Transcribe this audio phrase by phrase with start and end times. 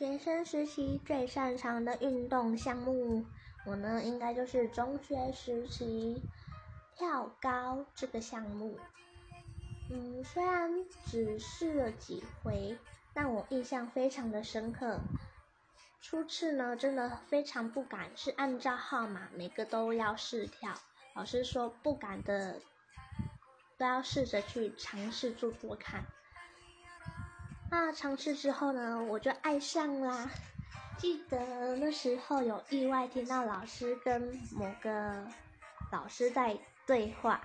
[0.00, 3.22] 学生时期最擅长的运动项目，
[3.66, 6.22] 我呢应该就是中学时期
[6.96, 8.78] 跳高这个项目。
[9.90, 10.72] 嗯，虽然
[11.04, 12.78] 只试了几回，
[13.12, 15.00] 但我印象非常的深刻。
[16.00, 20.72] 初次呢，真的非常不敢，是按照号码每个都要试跳。
[21.14, 22.58] 老师说不敢的
[23.76, 26.06] 都要试着去尝试做做看。
[27.70, 30.28] 那尝试之后呢，我就爱上啦。
[30.98, 34.20] 记得那时候有意外听到老师跟
[34.52, 35.24] 某个
[35.92, 37.40] 老师在对话，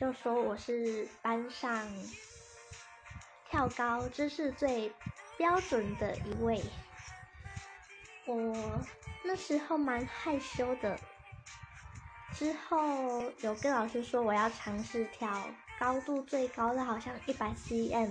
[0.00, 1.86] 就说我是班上
[3.50, 4.90] 跳高姿势最
[5.36, 6.64] 标准的一位。
[8.24, 8.82] 我
[9.22, 10.98] 那时候蛮害羞的，
[12.32, 15.30] 之后有跟老师说我要尝试跳
[15.78, 18.10] 高度最高的，好像一百 cm。